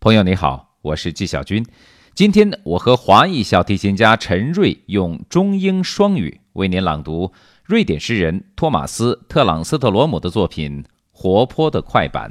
[0.00, 1.66] 朋友你好，我是纪晓军。
[2.14, 7.32] 今天我和华裔小提琴家陈瑞用中英双语为您朗读
[7.64, 10.80] 瑞典诗人托马斯·特朗斯特罗姆的作品
[11.10, 12.30] 《活泼的快板》。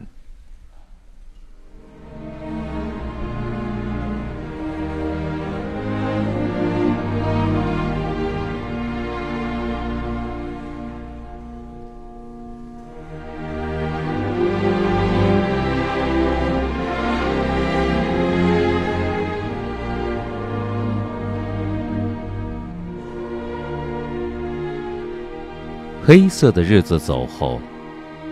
[26.07, 27.59] 黑色的日子走后，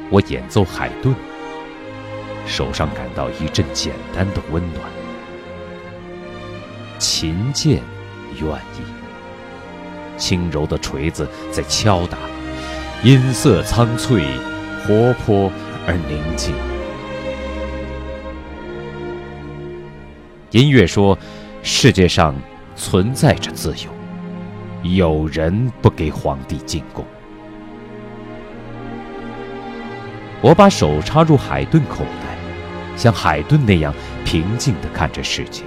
[0.09, 1.13] 我演奏海顿，
[2.47, 4.81] 手上感到一阵简单的温暖。
[6.97, 7.81] 琴键
[8.39, 12.17] 愿意，轻柔的锤子在敲打，
[13.03, 14.23] 音色苍翠，
[14.87, 15.51] 活泼
[15.85, 16.55] 而宁静。
[20.51, 21.19] 音乐说，
[21.61, 22.33] 世界上
[22.77, 23.91] 存在着自由，
[24.95, 27.05] 有人不给皇帝进贡。
[30.41, 32.37] 我把手插入海顿口袋，
[32.95, 35.63] 像海顿那样平静地看着世界。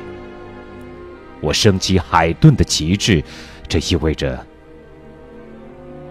[1.41, 3.23] 我升起海顿的旗帜，
[3.69, 4.45] 这意味着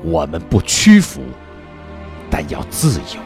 [0.03, 1.21] 我们不屈服，
[2.29, 3.21] 但要自由。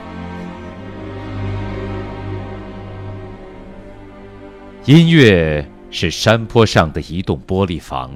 [4.86, 8.12] 音乐是山坡上的一栋玻璃房，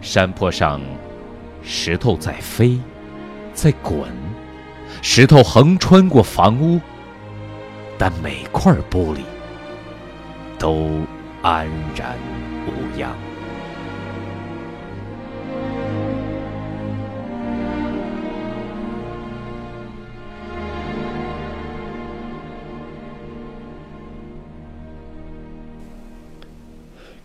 [0.00, 0.80] 山坡上
[1.62, 2.78] 石头在飞，
[3.52, 4.08] 在滚。
[5.01, 6.81] 石头横穿过房屋，
[7.97, 9.21] 但每块玻璃
[10.57, 10.89] 都
[11.41, 12.15] 安然
[12.65, 13.11] 无恙。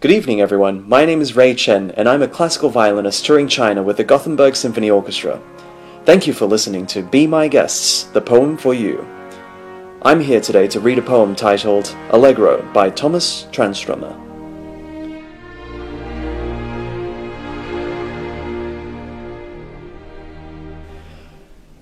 [0.01, 0.83] Good evening, everyone.
[0.89, 4.57] My name is Ray Chen, and I'm a classical violinist touring China with the Gothenburg
[4.57, 5.39] Symphony Orchestra.
[6.08, 9.06] Thank you for listening to Be My Guests, the poem for you.
[10.04, 14.16] I'm here today to read a poem titled Allegro by Thomas Tranströmer.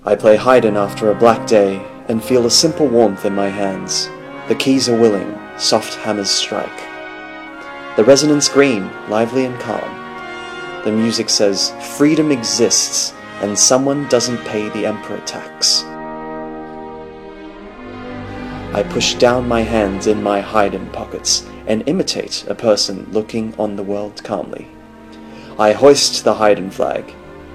[0.04, 1.76] I play Haydn after a black day
[2.08, 4.08] and feel a simple warmth in my hands.
[4.48, 6.80] The keys are willing, soft hammers strike.
[7.94, 10.82] The resonance green, lively and calm.
[10.84, 15.84] The music says, Freedom exists and someone doesn't pay the emperor tax.
[18.74, 23.76] I push down my hands in my Haydn pockets and imitate a person looking on
[23.76, 24.68] the world calmly.
[25.58, 27.12] I hoist the Haydn flag.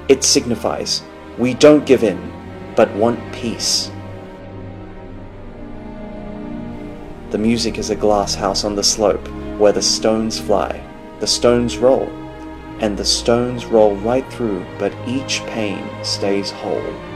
[0.07, 1.03] It signifies
[1.37, 2.31] we don't give in,
[2.75, 3.91] but want peace.
[7.31, 9.27] The music is a glass house on the slope
[9.57, 10.83] where the stones fly,
[11.19, 12.09] the stones roll,
[12.81, 17.10] and the stones roll right through, but each pane stays whole.